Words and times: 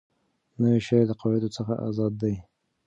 نوی 0.61 0.79
شعر 0.87 1.05
د 1.07 1.11
قواعدو 1.19 1.49
څخه 1.57 1.73
آزاده 1.87 2.17
دی. 2.21 2.35